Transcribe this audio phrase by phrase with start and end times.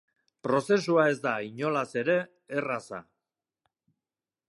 [0.45, 2.17] Prozesua ez da, inolaz ere,
[2.61, 3.05] erraza.